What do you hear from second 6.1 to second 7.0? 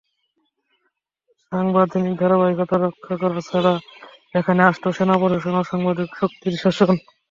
শক্তির শাসন।